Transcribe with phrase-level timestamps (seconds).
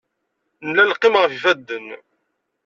[0.65, 1.85] Nella neqqim ɣef yifadden.